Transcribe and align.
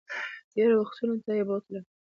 تېرو 0.51 0.75
وختونو 0.81 1.15
ته 1.23 1.31
یې 1.37 1.43
بوتلم 1.49 1.83